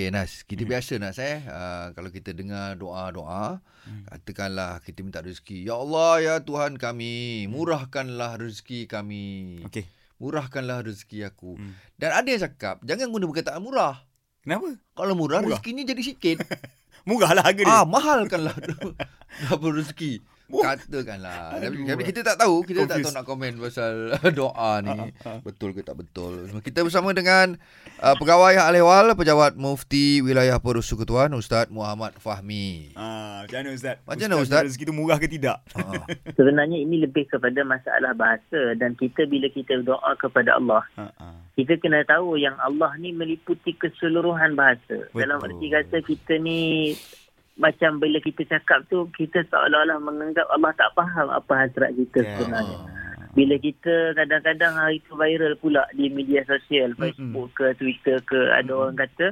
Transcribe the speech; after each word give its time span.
Okay 0.00 0.16
Nas, 0.16 0.48
kita 0.48 0.64
hmm. 0.64 0.72
biasa 0.72 0.92
Nas 0.96 1.20
eh. 1.20 1.44
Uh, 1.44 1.92
kalau 1.92 2.08
kita 2.08 2.32
dengar 2.32 2.72
doa-doa, 2.80 3.60
hmm. 3.84 4.08
katakanlah 4.08 4.80
kita 4.80 5.04
minta 5.04 5.20
rezeki. 5.20 5.68
Ya 5.68 5.76
Allah, 5.76 6.24
ya 6.24 6.34
Tuhan 6.40 6.80
kami, 6.80 7.44
murahkanlah 7.52 8.40
rezeki 8.40 8.88
kami. 8.88 9.60
Okey. 9.68 9.84
Murahkanlah 10.16 10.88
rezeki 10.88 11.28
aku. 11.28 11.60
Hmm. 11.60 11.76
Dan 12.00 12.16
ada 12.16 12.24
yang 12.24 12.40
cakap, 12.40 12.80
jangan 12.80 13.12
guna 13.12 13.28
perkataan 13.28 13.60
murah. 13.60 14.00
Kenapa? 14.40 14.72
Kalau 14.96 15.12
murah, 15.12 15.44
Murah. 15.44 15.60
rezeki 15.60 15.70
ni 15.76 15.82
jadi 15.84 16.00
sikit. 16.00 16.48
Murah 17.08 17.36
lah 17.36 17.44
harga 17.44 17.60
dia. 17.60 17.68
ah, 17.68 17.84
mahalkanlah 17.84 18.56
double 19.52 19.76
rezeki. 19.84 20.24
Katakanlah. 20.50 21.60
Tapi, 21.62 22.02
kita 22.10 22.20
tak 22.26 22.36
tahu. 22.42 22.66
Kita 22.66 22.84
tak 22.84 22.98
Confused. 22.98 23.06
tahu 23.06 23.18
nak 23.22 23.26
komen 23.26 23.52
pasal 23.62 23.94
doa 24.38 24.72
ni. 24.82 24.90
Ah, 24.90 25.06
ah. 25.30 25.38
Betul 25.46 25.70
ke 25.72 25.86
tak 25.86 25.94
betul. 26.02 26.50
Kita 26.58 26.82
bersama 26.82 27.14
dengan 27.14 27.54
uh, 28.00 28.14
Pegawai 28.16 28.56
Hak 28.56 28.70
Lehwal, 28.72 29.06
Pejabat 29.14 29.54
Mufti 29.54 30.20
Wilayah 30.20 30.56
Persekutuan, 30.56 31.30
Ustaz 31.32 31.68
Muhammad 31.68 32.16
Fahmi. 32.16 32.96
Ah, 32.96 33.44
macam 33.44 33.56
mana 33.60 33.70
Ustaz? 33.72 33.96
Macam 34.02 34.26
mana, 34.26 34.36
Ustaz? 34.40 34.62
Rezeki 34.66 34.84
tu 34.84 34.94
murah 34.96 35.18
ke 35.20 35.28
tidak? 35.28 35.60
Ah, 35.76 36.04
Sebenarnya 36.36 36.78
ini 36.80 37.04
lebih 37.04 37.28
kepada 37.28 37.60
masalah 37.62 38.12
bahasa 38.12 38.74
dan 38.76 38.96
kita 38.96 39.24
bila 39.24 39.46
kita 39.48 39.80
berdoa 39.84 40.12
kepada 40.16 40.56
Allah, 40.56 40.82
ah. 40.96 41.36
kita 41.54 41.76
kena 41.78 42.02
tahu 42.02 42.36
yang 42.36 42.56
Allah 42.58 42.90
ni 42.96 43.12
meliputi 43.12 43.76
keseluruhan 43.76 44.56
bahasa. 44.56 45.06
Betul. 45.12 45.20
Dalam 45.20 45.38
arti 45.40 45.66
kata 45.68 45.96
kita 46.00 46.40
ni 46.40 46.92
macam 47.60 48.00
bila 48.00 48.16
kita 48.24 48.40
cakap 48.48 48.88
tu 48.88 49.04
kita 49.12 49.44
seolah-olah 49.52 50.00
menganggap 50.00 50.48
Allah 50.48 50.72
tak 50.72 50.96
faham 50.96 51.28
apa 51.28 51.52
hasrat 51.60 51.92
kita 51.92 52.24
Ya. 52.24 52.32
sebenarnya. 52.40 52.78
Bila 53.30 53.54
kita 53.56 54.12
kadang-kadang 54.12 54.74
hari 54.74 54.98
tu 55.04 55.14
viral 55.14 55.54
pula 55.54 55.86
di 55.92 56.08
media 56.08 56.42
sosial, 56.42 56.92
Facebook 56.94 57.54
ke 57.54 57.70
Twitter 57.74 58.18
ke 58.20 58.50
ada 58.50 58.70
orang 58.70 58.98
kata 58.98 59.30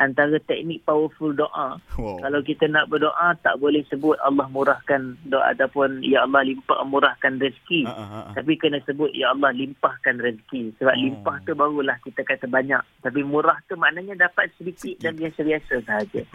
antara 0.00 0.34
teknik 0.42 0.82
powerful 0.82 1.30
doa 1.30 1.78
Wow. 1.94 2.18
kalau 2.18 2.40
kita 2.40 2.66
nak 2.66 2.88
berdoa 2.88 3.36
tak 3.38 3.60
boleh 3.60 3.84
sebut 3.86 4.16
Allah 4.18 4.48
murahkan 4.48 5.14
doa 5.28 5.52
ataupun 5.52 6.02
ya 6.02 6.24
Allah 6.24 6.42
limpah 6.42 6.82
murahkan 6.82 7.38
rezeki. 7.38 7.86
Ah, 7.86 7.94
ah, 7.94 8.06
ah. 8.26 8.34
Tapi 8.34 8.56
kena 8.56 8.82
sebut 8.82 9.12
ya 9.12 9.30
Allah 9.30 9.52
limpahkan 9.52 10.18
rezeki. 10.18 10.74
Sebab 10.80 10.94
Oh. 10.96 10.98
limpah 10.98 11.36
tu 11.44 11.52
barulah 11.54 11.94
kita 12.02 12.24
kata 12.24 12.48
banyak. 12.48 12.82
Tapi 12.98 13.20
murah 13.22 13.58
tu 13.68 13.76
maknanya 13.76 14.26
dapat 14.26 14.50
sedikit 14.56 14.96
dan 14.98 15.14
biasa-biasa 15.14 15.82
sahaja. 15.84 16.22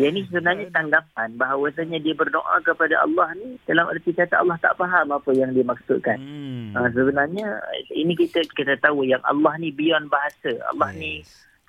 Yang 0.00 0.10
ini 0.10 0.20
sebenarnya 0.32 0.66
tanggapan 0.72 1.28
bahawasanya 1.36 2.00
dia 2.00 2.16
berdoa 2.16 2.56
kepada 2.64 3.04
Allah 3.04 3.36
ni 3.36 3.60
dalam 3.68 3.84
arti 3.84 4.16
kata 4.16 4.40
Allah 4.40 4.56
tak 4.56 4.80
faham 4.80 5.12
apa 5.12 5.30
yang 5.36 5.52
dia 5.52 5.60
maksudkan. 5.60 6.16
Hmm. 6.16 6.72
Ha, 6.72 6.88
sebenarnya 6.88 7.60
ini 7.92 8.16
kita 8.16 8.40
kita 8.56 8.80
tahu 8.80 9.04
yang 9.04 9.20
Allah 9.28 9.60
ni 9.60 9.68
beyond 9.68 10.08
bahasa. 10.08 10.56
Allah 10.72 10.96
ni 10.96 11.20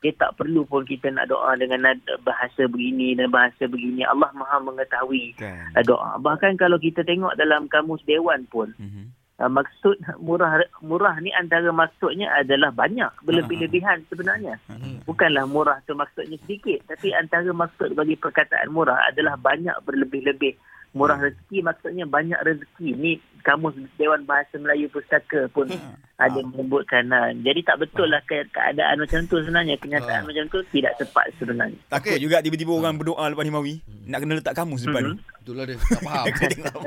dia 0.02 0.10
tak 0.18 0.34
perlu 0.34 0.66
pun 0.66 0.82
kita 0.82 1.14
nak 1.14 1.30
doa 1.30 1.54
dengan 1.54 1.94
bahasa 2.26 2.66
begini 2.66 3.14
dan 3.14 3.30
bahasa 3.30 3.70
begini. 3.70 4.02
Allah 4.02 4.34
Maha 4.34 4.58
mengetahui 4.58 5.38
Kan. 5.38 5.78
uh, 5.78 5.84
doa. 5.86 6.18
Bahkan 6.18 6.58
kalau 6.58 6.82
kita 6.82 7.06
tengok 7.06 7.38
dalam 7.38 7.70
kamus 7.70 8.02
dewan 8.08 8.48
pun 8.50 8.74
Mhm. 8.82 9.01
Uh, 9.42 9.50
maksud 9.50 9.98
murah 10.20 10.54
murah 10.80 11.18
ni 11.18 11.34
antara 11.34 11.68
maksudnya 11.70 12.30
adalah 12.32 12.70
banyak 12.72 13.10
berlebih-lebihan 13.22 14.06
sebenarnya. 14.06 14.62
Hmm. 14.68 15.02
Bukanlah 15.02 15.44
murah 15.46 15.82
tu 15.82 15.94
maksudnya 15.94 16.38
sedikit 16.40 16.86
tapi 16.86 17.10
antara 17.12 17.50
maksud 17.50 17.92
bagi 17.92 18.14
perkataan 18.16 18.70
murah 18.70 19.02
adalah 19.04 19.34
banyak 19.36 19.74
berlebih-lebih. 19.82 20.54
Murah 20.92 21.16
rezeki 21.18 21.64
maksudnya 21.64 22.04
banyak 22.06 22.36
rezeki. 22.38 22.90
Ni 22.94 23.12
kamus 23.42 23.72
Dewan 23.96 24.28
Bahasa 24.28 24.60
Melayu 24.60 24.86
Pustaka 24.86 25.48
pun 25.48 25.72
ada 26.18 26.40
menyebutkan. 26.44 27.08
Uh, 27.08 27.32
jadi 27.40 27.64
tak 27.64 27.80
betul 27.80 28.06
lah 28.06 28.20
ke- 28.22 28.44
keadaan 28.46 29.00
macam 29.00 29.24
tu 29.24 29.40
sebenarnya. 29.40 29.80
Kenyataan 29.80 30.22
Ah. 30.22 30.28
macam 30.28 30.52
tu 30.52 30.60
tidak 30.68 31.00
tepat 31.00 31.32
sebenarnya. 31.40 31.80
Takut 31.88 32.20
juga 32.20 32.44
tiba-tiba 32.44 32.76
orang 32.76 33.00
berdoa 33.00 33.24
lepas 33.26 33.42
ni 33.42 33.50
Mawi. 33.50 33.76
Nak 34.04 34.20
kena 34.20 34.34
letak 34.36 34.52
kamus 34.52 34.84
depan 34.84 35.02
Mhm. 35.02 35.12
ni. 35.12 35.20
itulah 35.42 35.64
dia. 35.66 35.80
Tak 35.80 36.02
faham. 36.04 36.26